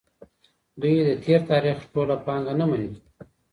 [0.81, 2.89] دوی د تېر تاریخ ټوله پانګه نه مني.